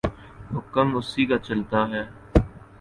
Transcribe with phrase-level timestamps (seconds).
[0.53, 2.03] حکم اسی کا چلتاہے۔